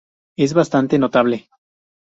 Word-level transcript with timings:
Es 0.35 0.55
bastante 0.55 0.97
notable. 0.97 1.47